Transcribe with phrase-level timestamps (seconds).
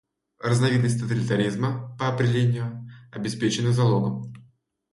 [0.39, 4.33] Разновидность тоталитаризма, по определению, обеспечена залогом.